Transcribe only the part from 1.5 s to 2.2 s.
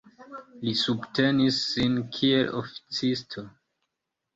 sin